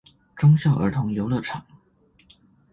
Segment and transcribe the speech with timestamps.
[0.35, 1.63] 忠孝兒童遊樂場